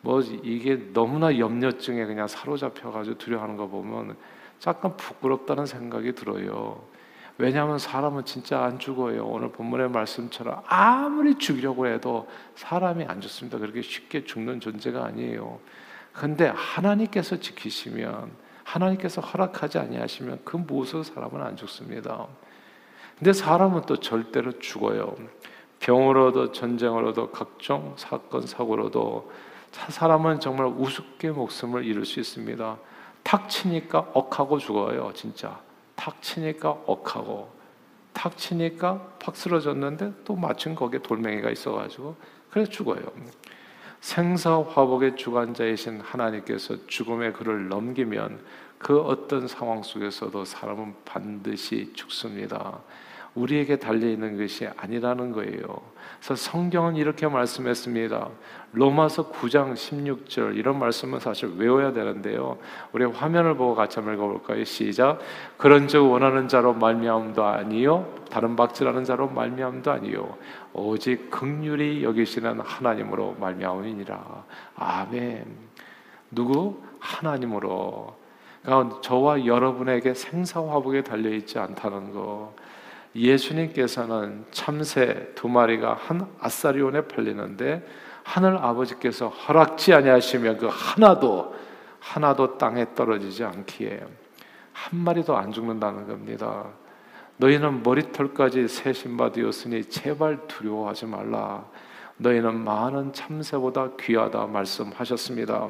뭐 0.00 0.20
이게 0.20 0.92
너무나 0.92 1.38
염려증에 1.38 2.04
그냥 2.06 2.26
사로잡혀 2.26 2.90
가지고 2.90 3.18
두려워하는 3.18 3.56
거 3.56 3.68
보면 3.68 4.16
잠깐 4.58 4.96
부끄럽다는 4.96 5.66
생각이 5.66 6.14
들어요. 6.14 6.82
왜냐하면 7.38 7.78
사람은 7.78 8.24
진짜 8.24 8.62
안 8.62 8.78
죽어요. 8.78 9.26
오늘 9.26 9.50
본문의 9.50 9.90
말씀처럼 9.90 10.62
아무리 10.66 11.36
죽이려고 11.36 11.86
해도 11.86 12.28
사람이 12.54 13.04
안 13.04 13.20
죽습니다. 13.20 13.58
그렇게 13.58 13.82
쉽게 13.82 14.24
죽는 14.24 14.60
존재가 14.60 15.04
아니에요. 15.04 15.58
근데 16.12 16.52
하나님께서 16.54 17.40
지키시면 17.40 18.30
하나님께서 18.64 19.20
허락하지 19.20 19.78
아니하시면 19.78 20.40
그 20.44 20.56
무엇으로 20.56 21.02
사람은 21.02 21.42
안 21.42 21.56
죽습니다. 21.56 22.26
근데 23.18 23.32
사람은 23.32 23.82
또 23.82 23.96
절대로 23.96 24.58
죽어요. 24.58 25.14
병으로도 25.80 26.52
전쟁으로도 26.52 27.30
각종 27.30 27.94
사건 27.96 28.46
사고로도 28.46 29.30
사람은 29.72 30.40
정말 30.40 30.66
우습게 30.66 31.30
목숨을 31.30 31.84
잃을 31.84 32.04
수 32.04 32.20
있습니다. 32.20 32.78
탁 33.22 33.48
치니까 33.48 34.10
억하고 34.12 34.58
죽어요, 34.58 35.12
진짜. 35.14 35.58
탁 35.94 36.20
치니까 36.20 36.70
억하고, 36.86 37.50
탁 38.12 38.36
치니까 38.36 39.14
팍 39.18 39.36
쓰러졌는데 39.36 40.12
또 40.24 40.36
마침 40.36 40.74
거기에 40.74 41.00
돌멩이가 41.00 41.50
있어가지고 41.50 42.16
그래서 42.50 42.70
죽어요. 42.70 43.02
생사 44.02 44.60
화복의 44.60 45.14
주관자이신 45.14 46.00
하나님께서 46.00 46.74
죽음의 46.88 47.34
그를 47.34 47.68
넘기면 47.68 48.40
그 48.76 49.00
어떤 49.00 49.46
상황 49.46 49.84
속에서도 49.84 50.44
사람은 50.44 50.92
반드시 51.04 51.92
죽습니다. 51.94 52.80
우리에게 53.34 53.76
달려 53.76 54.06
있는 54.06 54.36
것이 54.36 54.68
아니라는 54.76 55.32
거예요. 55.32 55.62
그래서 56.18 56.36
성경은 56.36 56.96
이렇게 56.96 57.26
말씀했습니다. 57.26 58.28
로마서 58.72 59.30
9장 59.32 59.74
16절 59.74 60.56
이런 60.56 60.78
말씀은 60.78 61.18
사실 61.18 61.50
외워야 61.56 61.92
되는데요. 61.92 62.58
우리 62.92 63.04
화면을 63.04 63.56
보고 63.56 63.74
같이 63.74 63.96
한번 63.96 64.14
읽어볼까요? 64.14 64.64
시작. 64.64 65.20
그런즉 65.56 66.10
원하는 66.10 66.48
자로 66.48 66.74
말미암도 66.74 67.44
아니요 67.44 68.14
다른 68.30 68.54
박질하는 68.56 69.04
자로 69.04 69.28
말미암도 69.28 69.90
아니요 69.90 70.36
오직 70.72 71.30
극률이 71.30 72.04
여기시는 72.04 72.60
하나님으로 72.60 73.36
말미암으니라. 73.40 74.44
아멘. 74.76 75.44
누구? 76.30 76.82
하나님으로. 76.98 78.14
그러니까 78.62 79.00
저와 79.00 79.44
여러분에게 79.44 80.14
생사화복에 80.14 81.02
달려 81.02 81.30
있지 81.30 81.58
않다는 81.58 82.12
거. 82.12 82.54
예수님께서는 83.14 84.44
참새 84.50 85.30
두 85.34 85.48
마리가 85.48 85.94
한 85.94 86.26
아사리온에 86.40 87.02
팔리는데 87.02 87.86
하늘 88.24 88.56
아버지께서 88.56 89.28
허락지 89.28 89.92
아니하시면 89.92 90.58
그 90.58 90.68
하나도 90.70 91.54
하나도 92.00 92.58
땅에 92.58 92.86
떨어지지 92.94 93.44
않기에 93.44 94.04
한 94.72 95.00
마리도 95.00 95.36
안 95.36 95.52
죽는다는 95.52 96.06
겁니다. 96.06 96.66
너희는 97.36 97.82
머리털까지 97.82 98.68
새 98.68 98.92
신 98.92 99.16
바 99.16 99.32
되었으니 99.32 99.84
제발 99.84 100.46
두려워하지 100.48 101.06
말라. 101.06 101.64
너희는 102.18 102.62
많은 102.64 103.12
참새보다 103.12 103.90
귀하다 104.00 104.46
말씀하셨습니다. 104.46 105.68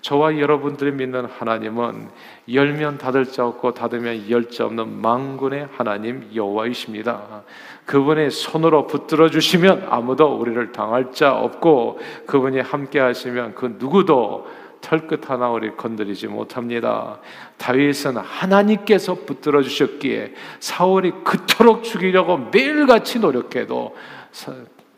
저와 0.00 0.38
여러분들이 0.38 0.92
믿는 0.92 1.26
하나님은 1.26 2.08
열면 2.52 2.98
닫을 2.98 3.26
자 3.26 3.46
없고 3.46 3.74
닫으면 3.74 4.30
열 4.30 4.48
자 4.48 4.64
없는 4.64 5.00
망군의 5.00 5.68
하나님 5.72 6.30
여호와이십니다. 6.34 7.42
그분의 7.84 8.30
손으로 8.30 8.86
붙들어 8.86 9.28
주시면 9.28 9.88
아무도 9.90 10.36
우리를 10.38 10.72
당할 10.72 11.12
자 11.12 11.34
없고 11.34 11.98
그분이 12.26 12.60
함께 12.60 13.00
하시면 13.00 13.54
그 13.54 13.76
누구도 13.78 14.46
털끝 14.80 15.28
하나 15.28 15.50
우리 15.50 15.76
건드리지 15.76 16.28
못합니다. 16.28 17.18
다윗은 17.56 18.16
하나님께서 18.16 19.14
붙들어 19.14 19.62
주셨기에 19.62 20.34
사울이 20.60 21.12
그토록 21.24 21.82
죽이려고 21.82 22.38
매일같이 22.52 23.18
노력해도 23.18 23.96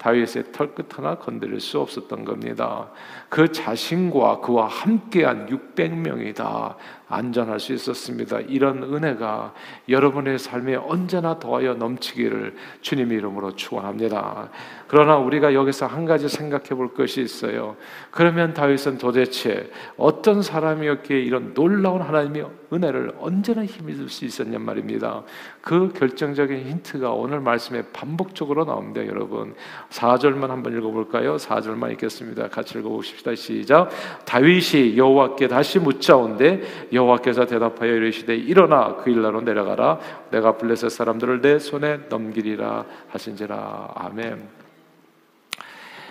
다윗의 0.00 0.52
털끝 0.52 0.97
하나 0.97 1.16
건드릴 1.16 1.61
수 1.61 1.78
없었던 1.78 2.25
겁니다. 2.25 2.88
그 3.28 3.52
자신과 3.52 4.40
그와 4.40 4.66
함께한 4.66 5.47
600명이 5.47 6.35
다 6.35 6.75
안전할 7.11 7.59
수 7.59 7.73
있었습니다. 7.75 8.40
이런 8.40 8.83
은혜가 8.85 9.52
여러분의 9.88 10.38
삶에 10.38 10.76
언제나 10.76 11.38
더하여 11.38 11.75
넘치기를 11.75 12.55
주님 12.81 13.12
이름으로 13.12 13.57
축원합니다. 13.57 14.50
그러나 14.87 15.17
우리가 15.19 15.52
여기서 15.55 15.87
한 15.87 16.05
가지 16.05 16.29
생각해 16.29 16.71
볼 16.71 16.95
것이 16.95 17.21
있어요. 17.21 17.76
그러면 18.11 18.55
다윗은 18.55 18.99
도대체 18.99 19.71
어떤 19.97 20.43
사람이었기에 20.43 21.19
이런 21.21 21.52
놀라운 21.52 22.00
하나님의 22.00 22.47
은혜를 22.73 23.14
언제나 23.19 23.64
힘입을 23.64 24.09
수 24.09 24.25
있었냔 24.25 24.62
말입니다. 24.62 25.25
그 25.61 25.93
결정적인 25.93 26.67
힌트가 26.67 27.11
오늘 27.11 27.40
말씀에 27.40 27.83
반복적으로 27.93 28.64
나옵니다, 28.64 29.05
여러분. 29.07 29.55
4절만 29.90 30.49
한번 30.49 30.76
읽어 30.76 30.90
볼까요? 30.90 31.37
4절만 31.37 31.93
읽겠습니다. 31.93 32.49
같이 32.49 32.79
읽어봅시다. 32.79 33.35
시작. 33.35 33.90
다윗이 34.25 34.97
여호와께 34.97 35.49
다시 35.49 35.79
묻자온데 35.81 36.62
여호와께서 37.00 37.47
대답하여 37.47 37.92
이르시되 37.92 38.37
일어나 38.37 38.97
그 38.97 39.11
일나로 39.11 39.40
내려가라 39.40 39.99
내가 40.30 40.57
블레셋 40.57 40.90
사람들을 40.90 41.40
내 41.40 41.59
손에 41.59 42.09
넘기리라 42.09 42.85
하신지라 43.09 43.92
아멘. 43.95 44.49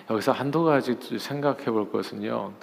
여기서 0.10 0.32
한두 0.32 0.64
가지 0.64 0.98
생각해 1.20 1.66
볼 1.66 1.92
것은요. 1.92 2.54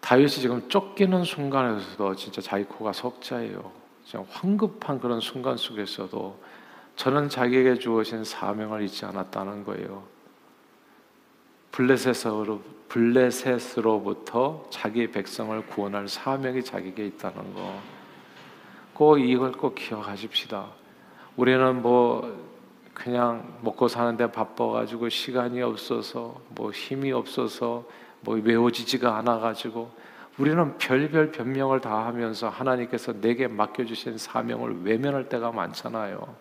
다윗이 0.00 0.28
지금 0.28 0.68
쫓기는 0.68 1.24
순간에서도 1.24 2.14
진짜 2.14 2.40
자기 2.40 2.64
코가 2.64 2.92
석자예요. 2.92 3.72
그냥 4.08 4.26
황급한 4.30 5.00
그런 5.00 5.20
순간 5.20 5.56
속에서도 5.56 6.40
저는 6.96 7.28
자기에게 7.28 7.76
주어진 7.76 8.22
사명을 8.22 8.82
잊지 8.82 9.04
않았다는 9.06 9.64
거예요. 9.64 10.04
블레셋으로 11.72 12.60
블레셋으로부터 12.88 14.66
자기 14.70 15.10
백성을 15.10 15.66
구원할 15.66 16.06
사명이 16.06 16.62
자기에게 16.62 17.06
있다는 17.06 17.54
거. 17.54 17.80
꼭 18.92 19.18
이걸 19.18 19.52
꼭 19.52 19.74
기억하십시다. 19.74 20.66
우리는 21.36 21.80
뭐 21.80 22.52
그냥 22.92 23.58
먹고 23.62 23.88
사는데 23.88 24.30
바빠가지고 24.30 25.08
시간이 25.08 25.62
없어서 25.62 26.38
뭐 26.50 26.70
힘이 26.70 27.12
없어서 27.12 27.84
뭐 28.20 28.36
외워지지가 28.36 29.16
않아가지고 29.16 29.90
우리는 30.38 30.76
별별 30.76 31.32
변명을 31.32 31.80
다 31.80 32.06
하면서 32.06 32.50
하나님께서 32.50 33.14
내게 33.20 33.48
맡겨주신 33.48 34.18
사명을 34.18 34.84
외면할 34.84 35.30
때가 35.30 35.52
많잖아요. 35.52 36.34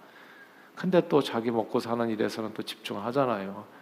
근데 0.75 1.07
또 1.07 1.21
자기 1.21 1.51
먹고 1.51 1.79
사는 1.79 2.09
일에서는 2.09 2.53
또 2.53 2.63
집중하잖아요. 2.63 3.80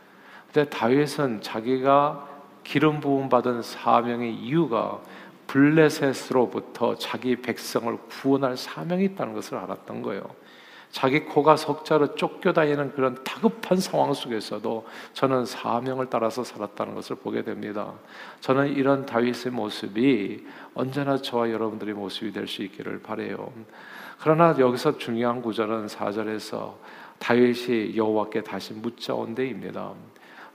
근데 0.54 0.70
다윗은 0.70 1.42
자기가 1.42 2.28
기름 2.64 3.00
부음 3.00 3.30
받은 3.30 3.62
사명의 3.62 4.34
이유가 4.36 5.00
블레셋으로부터 5.48 6.96
자기 6.96 7.36
백성을 7.36 7.98
구원할 8.10 8.56
사명이 8.56 9.06
있다는 9.06 9.34
것을 9.34 9.58
알았던 9.58 10.02
거예요. 10.02 10.24
자기 10.92 11.24
코가 11.24 11.56
석자로 11.56 12.16
쫓겨다니는 12.16 12.94
그런 12.94 13.24
다급한 13.24 13.78
상황 13.78 14.14
속에서도 14.14 14.88
저는 15.14 15.46
사명을 15.46 16.08
따라서 16.10 16.44
살았다는 16.44 16.96
것을 16.96 17.16
보게 17.18 17.44
됩니다. 17.44 17.94
저는 18.42 18.74
이런 18.74 19.06
다윗의 19.06 19.52
모습이 19.52 20.48
언제나 20.74 21.18
저와 21.18 21.52
여러분들의 21.52 21.94
모습이 21.94 22.32
될 22.32 22.48
수 22.48 22.64
있기를 22.64 23.02
바래요. 23.02 23.52
그러나 24.20 24.56
여기서 24.58 24.98
중요한 24.98 25.42
구절은 25.42 25.88
4절에서 25.88 26.74
다윗이 27.20 27.96
여호와께 27.96 28.42
다시 28.44 28.74
묻자온 28.74 29.36
데입니다. 29.36 29.94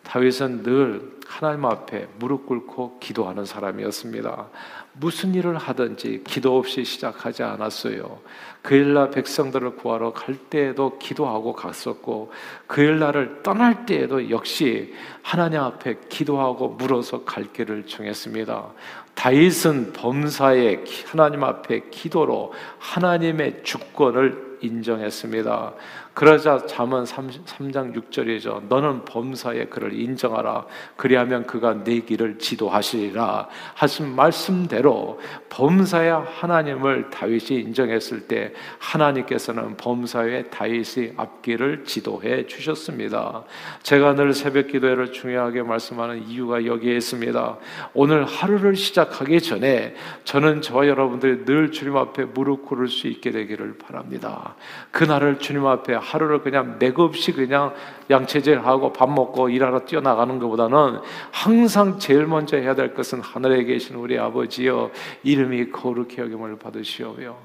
다윗은 0.05 0.63
늘 0.63 1.15
하나님 1.27 1.65
앞에 1.65 2.07
무릎 2.19 2.47
꿇고 2.47 2.99
기도하는 3.01 3.45
사람이었습니다. 3.45 4.47
무슨 4.93 5.35
일을 5.35 5.57
하든지 5.57 6.23
기도 6.25 6.57
없이 6.57 6.85
시작하지 6.85 7.43
않았어요. 7.43 8.21
그일날 8.63 9.11
백성들을 9.11 9.77
구하러 9.77 10.13
갈 10.13 10.37
때에도 10.37 10.99
기도하고 10.99 11.53
갔었고 11.55 12.33
그일날을 12.67 13.43
떠날 13.43 13.87
때에도 13.87 14.31
역시 14.31 14.95
하나님 15.23 15.61
앞에 15.61 15.97
기도하고 16.09 16.69
물어서 16.69 17.25
갈 17.25 17.53
길을 17.53 17.87
정했습니다. 17.87 18.73
다윗은 19.15 19.93
범사에 19.95 20.85
하나님 21.07 21.43
앞에 21.43 21.89
기도로 21.91 22.53
하나님의 22.79 23.63
주권을 23.65 24.59
인정했습니다. 24.61 25.75
그러자 26.15 26.65
잠언 26.67 27.05
3장 27.05 27.93
6절이죠. 27.93 28.69
너는 28.69 29.05
범사에 29.05 29.65
그를 29.67 29.93
인정하라. 29.93 30.65
그리하면 30.97 31.45
그가 31.45 31.83
내 31.83 31.99
길을 31.99 32.39
지도하시리라. 32.39 33.49
하신 33.75 34.15
말씀대로 34.15 35.21
범사에 35.49 36.11
하나님을 36.11 37.11
다윗이 37.11 37.61
인정했을 37.63 38.29
때 38.29 38.53
하나님께서는 38.79 39.77
범사에 39.77 40.45
다윗의 40.51 41.15
앞길을 41.17 41.85
지도해 41.85 42.47
주셨습니다. 42.47 43.43
제가 43.83 44.15
늘 44.15 44.33
새벽 44.35 44.69
기도회를 44.69 45.13
중요하게 45.13 45.63
말씀하는 45.63 46.29
이유가 46.29 46.65
여기에 46.65 46.97
있습니다. 46.97 47.59
오늘 47.93 48.25
하루를 48.25 48.77
시작하기 48.77 49.41
전에 49.41 49.97
저는 50.23 50.63
저와 50.63 50.87
여러분들이 50.87 51.45
늘 51.45 51.73
주님 51.73 51.97
앞에 51.97 52.27
무릎 52.27 52.67
꿇을 52.67 52.87
수 52.87 53.09
있게 53.09 53.33
되기를 53.33 53.79
바랍니다. 53.79 54.55
그날을 54.93 55.41
주님 55.41 55.67
앞에 55.67 56.04
하루를 56.05 56.41
그냥 56.41 56.77
맥없이 56.79 57.33
그냥 57.33 57.75
양체질하고 58.11 58.93
밥 58.93 59.11
먹고 59.11 59.49
일하러 59.49 59.81
뛰어나가는 59.81 60.39
것보다는 60.39 61.01
항상 61.31 61.99
제일 61.99 62.27
먼저 62.27 62.57
해야 62.57 62.75
될 62.75 62.95
것은 62.95 63.21
하늘에 63.21 63.65
계신 63.65 63.97
우리 63.97 64.19
아버지여 64.19 64.91
이름이 65.23 65.71
거룩히 65.71 66.19
여김을 66.19 66.59
받으시오며 66.59 67.37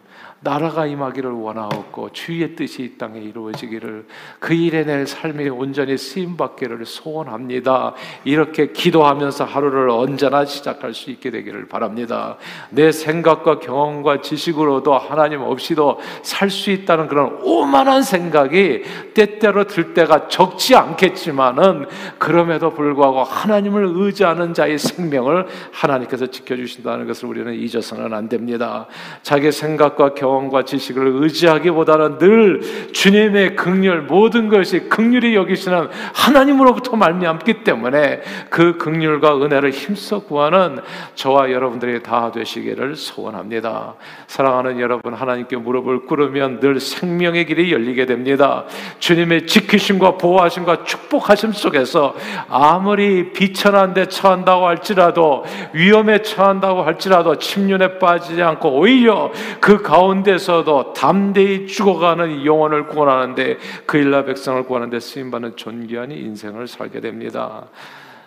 나라가 0.42 0.86
임하기를 0.86 1.32
원하옵고 1.32 2.12
주의 2.12 2.56
뜻이 2.56 2.84
이 2.84 2.98
땅에 2.98 3.20
이루어지기를 3.20 4.06
그 4.40 4.54
일에 4.54 4.84
내 4.84 5.06
삶이 5.06 5.50
온전히 5.50 5.98
쓰임 5.98 6.38
받기를 6.38 6.86
소원합니다. 6.86 7.94
이렇게 8.24 8.72
기도하면서 8.72 9.46
하루를 9.46 9.90
언제나 9.90 10.46
시작할 10.46 10.94
수 10.94 11.12
있게 11.12 11.32
되기를 11.32 11.68
바랍니다. 11.68 12.38
내 12.70 12.92
생각과 12.92 13.60
경험과 13.60 14.22
지식으로도 14.22 14.98
하나님 14.98 15.42
없이도 15.42 16.00
살 16.22 16.50
수 16.50 16.72
있다는 16.72 17.08
그런 17.08 17.40
오만한 17.44 18.02
생각이 18.02 18.84
때때로 19.14 19.66
들 19.66 19.94
때가 19.94 20.28
적지 20.28 20.76
않겠지만은 20.76 21.86
그럼에도 22.18 22.72
불구하고 22.72 23.24
하나님을 23.24 23.88
의지하는 23.94 24.54
자의 24.54 24.78
생명을 24.78 25.46
하나님께서 25.72 26.28
지켜주신다는 26.28 27.08
것을 27.08 27.30
우리는 27.30 27.54
잊어서는 27.54 28.14
안 28.14 28.28
됩니다. 28.28 28.88
자기 29.22 29.52
생각과 29.52 30.16
경험 30.16 30.29
경험과 30.30 30.64
지식을 30.64 31.08
의지하기보다는 31.08 32.18
늘 32.20 32.62
주님의 32.94 33.56
극률 33.56 34.04
모든 34.04 34.48
것이 34.50 34.82
극률이 34.82 35.36
여기시는 35.36 35.90
하나님으로부터 36.14 36.96
말미암기 36.96 37.64
때문에 37.64 38.22
그 38.50 38.78
극률과 38.78 39.38
은혜를 39.42 39.72
힘써 39.72 40.20
구하는 40.20 40.80
저와 41.16 41.52
여러분들이 41.52 42.04
다 42.04 42.32
되시기를 42.32 42.96
소원합니다. 42.96 43.96
사랑하는 44.28 44.80
여러분 44.80 45.14
하나님께 45.14 45.58
무릎을 45.58 46.06
꿇으면 46.06 46.60
늘 46.60 46.80
생명의 46.80 47.46
길이 47.46 47.72
열리게 47.72 48.06
됩니다. 48.06 48.66
주님의 49.00 49.48
지키심과 49.48 50.18
보호하심과 50.18 50.84
축복하심 50.84 51.54
속에서 51.54 52.16
아무리 52.48 53.32
비천한 53.34 53.94
데 53.94 54.06
처한다고 54.06 54.68
할지라도 54.68 55.44
위험에 55.74 56.22
처한다고 56.22 56.84
할지라도 56.84 57.38
침륜에 57.38 57.98
빠지지 57.98 58.42
않고 58.42 58.80
오히려 58.80 59.32
그 59.60 59.82
가운데 59.82 60.19
가운데서도 60.20 60.94
담대히 60.94 61.68
죽어가는 61.68 62.46
영혼을 62.46 62.88
구원하는데 62.88 63.58
그 63.86 63.98
일라 63.98 64.24
백성을 64.26 64.62
구하는데 64.64 65.00
쓰임받는 65.00 65.56
존귀한 65.56 66.12
인생을 66.12 66.68
살게 66.68 67.00
됩니다. 67.00 67.68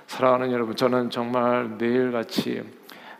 사랑하는 0.07 0.53
여러분, 0.53 0.77
저는 0.77 1.11
정말 1.11 1.69
매일같이 1.79 2.63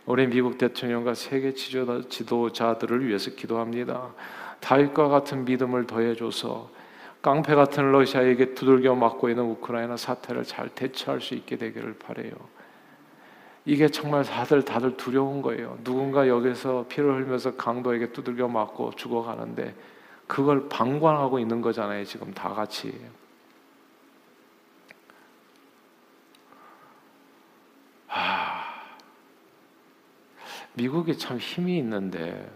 우리 0.05 0.27
미국 0.27 0.57
대통령과 0.57 1.13
세계 1.13 1.53
지도자들을 1.53 3.07
위해서 3.07 3.31
기도합니다. 3.31 4.09
다윗과 4.59 5.07
같은 5.07 5.45
믿음을 5.45 5.87
더해줘서 5.87 6.69
깡패 7.21 7.55
같은 7.55 7.91
러시아에게 7.91 8.53
두들겨 8.53 8.95
맞고 8.95 9.29
있는 9.29 9.43
우크라이나 9.45 9.97
사태를 9.97 10.43
잘 10.43 10.69
대처할 10.69 11.21
수 11.21 11.35
있게 11.35 11.57
되기를 11.57 11.95
바래요. 11.95 12.31
이게 13.65 13.87
정말 13.87 14.23
다들 14.23 14.65
다들 14.65 14.97
두려운 14.97 15.41
거예요. 15.41 15.77
누군가 15.83 16.27
여기서 16.27 16.85
피를 16.89 17.15
흘면서 17.15 17.55
강도에게 17.55 18.11
두들겨 18.11 18.47
맞고 18.47 18.91
죽어가는데 18.95 19.73
그걸 20.27 20.67
방관하고 20.67 21.39
있는 21.39 21.61
거잖아요. 21.61 22.03
지금 22.03 22.33
다 22.33 22.49
같이. 22.49 22.93
아, 28.09 28.63
미국이 30.73 31.17
참 31.17 31.37
힘이 31.37 31.77
있는데 31.77 32.51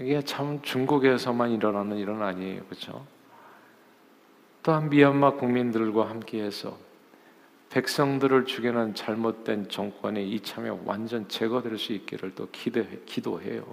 이게 0.00 0.20
참 0.22 0.60
중국에서만 0.62 1.50
일어나는 1.50 1.96
일은 1.96 2.22
아니에요, 2.22 2.64
그렇죠? 2.64 3.06
또한 4.66 4.90
미얀마 4.90 5.34
국민들과 5.34 6.10
함께해서 6.10 6.76
백성들을 7.70 8.46
죽이는 8.46 8.96
잘못된 8.96 9.68
정권의 9.68 10.28
이참에 10.32 10.70
완전 10.84 11.28
제거될 11.28 11.78
수 11.78 11.92
있기를 11.92 12.34
또 12.34 12.48
기대, 12.50 12.84
기도해요. 13.06 13.64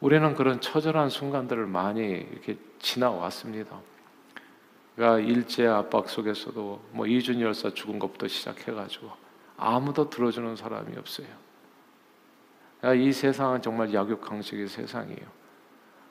우리는 0.00 0.34
그런 0.34 0.60
처절한 0.60 1.08
순간들을 1.08 1.66
많이 1.66 2.02
이렇게 2.06 2.58
지나왔습니다. 2.80 3.80
그러니까 4.94 5.26
일제 5.26 5.66
압박 5.66 6.10
속에서도 6.10 6.82
뭐 6.90 7.06
이준 7.06 7.40
열사 7.40 7.70
죽은 7.70 7.98
것부터 7.98 8.28
시작해가지고 8.28 9.10
아무도 9.56 10.10
들어주는 10.10 10.54
사람이 10.54 10.98
없어요. 10.98 11.28
그러니까 12.78 13.02
이 13.02 13.10
세상은 13.10 13.62
정말 13.62 13.94
약육강식의 13.94 14.68
세상이에요. 14.68 15.26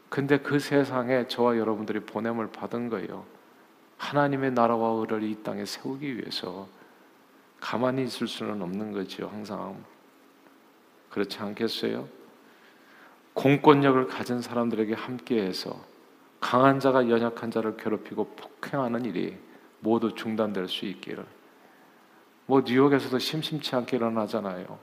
근데 0.09 0.39
그 0.39 0.57
세상에 0.57 1.27
저와 1.27 1.59
여러분들이 1.59 1.99
보냄을 1.99 2.47
받은 2.51 2.89
거예요. 2.89 3.39
하나님의 4.01 4.51
나라와 4.51 4.99
의를 4.99 5.21
이 5.21 5.43
땅에 5.43 5.63
세우기 5.63 6.17
위해서 6.17 6.67
가만히 7.59 8.03
있을 8.03 8.27
수는 8.27 8.59
없는 8.59 8.93
거죠. 8.93 9.27
항상 9.27 9.77
그렇지 11.11 11.37
않겠어요? 11.37 12.07
공권력을 13.33 14.07
가진 14.07 14.41
사람들에게 14.41 14.95
함께해서 14.95 15.79
강한 16.39 16.79
자가 16.79 17.09
연약한 17.09 17.51
자를 17.51 17.77
괴롭히고 17.77 18.35
폭행하는 18.35 19.05
일이 19.05 19.37
모두 19.79 20.15
중단될 20.15 20.67
수 20.67 20.85
있기를. 20.87 21.23
뭐 22.47 22.63
뉴욕에서도 22.65 23.19
심심치 23.19 23.75
않게 23.75 23.97
일어나잖아요. 23.97 24.79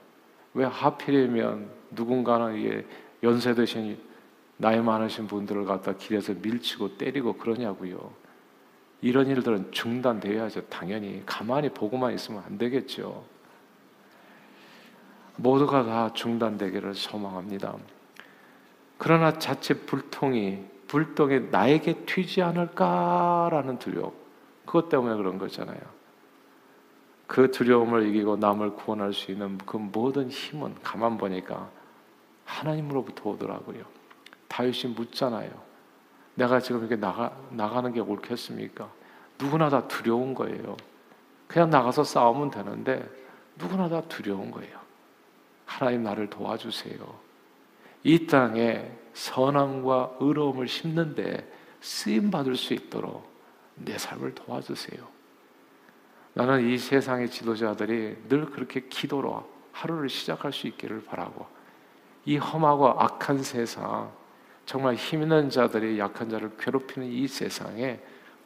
왜 0.55 0.65
하필이면 0.65 1.69
누군가는 1.91 2.87
연세 3.25 3.53
드신 3.53 3.99
나이 4.57 4.81
많으신 4.81 5.27
분들을 5.27 5.65
갖다 5.65 5.93
길에서 5.97 6.35
밀치고 6.35 6.97
때리고 6.97 7.33
그러냐고요. 7.33 8.28
이런 9.01 9.27
일들은 9.29 9.71
중단돼야죠. 9.71 10.63
당연히 10.69 11.23
가만히 11.25 11.69
보고만 11.69 12.15
있으면 12.15 12.43
안 12.45 12.59
되겠죠. 12.59 13.25
모두가 15.37 15.85
다 15.85 16.13
중단되기를 16.13 16.95
소망합니다. 16.95 17.77
그러나 18.97 19.39
자체 19.39 19.75
불통이 19.75 20.65
불똥이 20.89 21.51
나에게 21.51 22.05
튀지 22.07 22.43
않을까라는 22.43 23.79
두려움. 23.79 24.13
그것 24.65 24.89
때문에 24.89 25.17
그런 25.17 25.39
거잖아요. 25.39 25.79
그 27.27 27.51
두려움을 27.51 28.09
이기고 28.09 28.39
남을 28.39 28.75
구원할 28.75 29.13
수 29.13 29.31
있는 29.31 29.59
그 29.59 29.77
모든 29.77 30.31
힘은 30.31 30.75
가만 30.83 31.19
보니까 31.19 31.71
하나님으로부터 32.47 33.31
오더라고요. 33.31 33.85
다윗이 34.49 34.95
묻잖아요. 34.95 35.68
내가 36.39 36.61
지금 36.61 36.81
이렇게 36.81 36.95
나가, 36.95 37.37
나가는 37.51 37.93
게 37.93 37.99
옳겠습니까? 37.99 38.89
누구나 39.41 39.69
다 39.69 39.89
두려운 39.89 40.35
거예요. 40.35 40.77
그냥 41.49 41.69
나가서 41.69 42.05
싸우면 42.05 42.53
되는데 42.53 43.05
누구나 43.57 43.89
다 43.89 44.01
두려운 44.03 44.53
거예요. 44.53 44.79
하나님 45.67 46.05
나를 46.05 46.31
도와주세요. 46.31 46.97
이 48.05 48.27
땅에 48.29 48.89
선함과 49.15 50.19
의로움을 50.21 50.69
심는데 50.69 51.53
쓰임 51.81 52.31
받을 52.31 52.55
수 52.55 52.73
있도록 52.73 53.29
내 53.75 53.99
삶을 53.99 54.37
도와주세요. 54.37 55.05
나는 56.35 56.69
이 56.69 56.79
세상의 56.79 57.31
지도자들이 57.31 58.17
늘 58.29 58.47
그렇게 58.47 58.83
기도로 58.89 59.45
하루를 59.73 60.09
시작할 60.09 60.53
수 60.53 60.69
있기를 60.69 61.03
바라고 61.03 61.47
이 62.25 62.37
험하고 62.37 62.91
악한 62.91 63.43
세상 63.43 64.13
정말 64.69 64.97
힘 64.97 65.23
있는 65.23 65.49
자들이 65.49 65.99
약한 65.99 66.29
자를 66.29 66.51
괴롭히는 66.59 67.09
이 67.09 67.27
세상에 67.27 67.99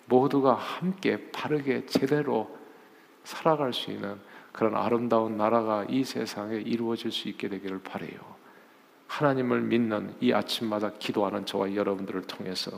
모두가 0.07 0.55
함께 0.55 1.33
바르게 1.33 1.87
제대로 1.87 2.57
살아갈 3.25 3.73
수 3.73 3.91
있는 3.91 4.21
그런 4.53 4.77
아름다운 4.77 5.37
나라가 5.37 5.85
이 5.89 6.05
세상에 6.05 6.59
이루어질 6.59 7.11
수 7.11 7.29
있게 7.29 7.49
되기를 7.49 7.81
바래요. 7.81 8.21
하나님을 9.09 9.63
믿는 9.63 10.15
이 10.21 10.33
아침마다 10.33 10.93
기도하는 10.97 11.45
저와 11.45 11.75
여러분들을 11.75 12.23
통해서 12.23 12.71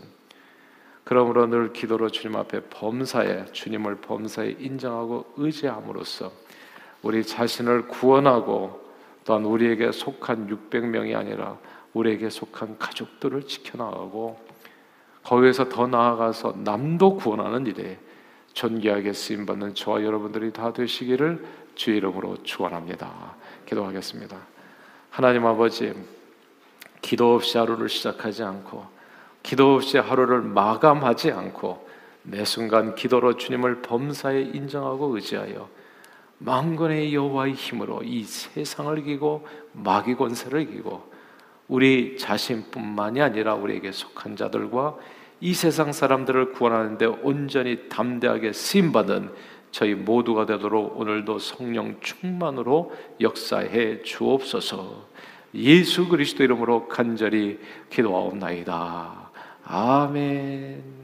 그러므로 1.04 1.46
늘 1.46 1.74
기도로 1.74 2.08
주님 2.08 2.36
앞에 2.36 2.62
범사에 2.70 3.52
주님을 3.52 3.96
범사에 3.96 4.56
인정하고 4.58 5.34
의지함으로써 5.36 6.32
우리 7.02 7.22
자신을 7.22 7.88
구원하고 7.88 8.82
또한 9.26 9.44
우리에게 9.44 9.92
속한 9.92 10.48
600명이 10.48 11.14
아니라 11.14 11.58
우리에게 11.94 12.28
속한 12.28 12.78
가족들을 12.78 13.46
지켜나가고 13.46 14.38
거기에서 15.22 15.68
더 15.68 15.86
나아가서 15.86 16.56
남도 16.58 17.16
구원하는 17.16 17.66
일에 17.66 17.98
존귀하게 18.52 19.12
쓰임 19.12 19.46
받는 19.46 19.74
저와 19.74 20.04
여러분들이 20.04 20.52
다 20.52 20.72
되시기를 20.72 21.44
주의 21.74 21.96
이름으로 21.96 22.42
축원합니다. 22.42 23.36
기도하겠습니다. 23.66 24.36
하나님 25.10 25.46
아버지 25.46 25.92
기도 27.00 27.34
없이 27.34 27.58
하루를 27.58 27.88
시작하지 27.88 28.42
않고 28.42 28.86
기도 29.42 29.74
없이 29.74 29.98
하루를 29.98 30.40
마감하지 30.42 31.30
않고 31.32 31.88
매 32.22 32.44
순간 32.44 32.94
기도로 32.94 33.36
주님을 33.36 33.82
범사에 33.82 34.40
인정하고 34.40 35.14
의지하여 35.14 35.68
망군의 36.38 37.14
여호와의 37.14 37.54
힘으로 37.54 38.02
이 38.02 38.24
세상을 38.24 38.98
이기고 38.98 39.46
마귀 39.72 40.14
권세를 40.14 40.62
이기고 40.62 41.13
우리 41.68 42.16
자신뿐만이 42.18 43.20
아니라 43.20 43.54
우리에게 43.54 43.92
속한 43.92 44.36
자들과 44.36 44.96
이 45.40 45.54
세상 45.54 45.92
사람들을 45.92 46.52
구원하는데 46.52 47.06
온전히 47.06 47.88
담대하게 47.88 48.52
쓰임 48.52 48.92
받은 48.92 49.30
저희 49.70 49.94
모두가 49.94 50.46
되도록 50.46 50.98
오늘도 50.98 51.38
성령 51.38 51.96
충만으로 52.00 52.92
역사해 53.20 54.02
주옵소서. 54.02 55.08
예수 55.54 56.08
그리스도 56.08 56.44
이름으로 56.44 56.88
간절히 56.88 57.58
기도하옵나이다. 57.90 59.30
아멘. 59.64 61.03